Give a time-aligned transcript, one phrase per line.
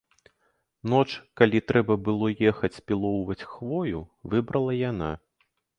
[0.93, 1.05] Ноч,
[1.41, 3.99] калі трэба было ехаць спілоўваць хвою,
[4.35, 5.17] выбрала яна.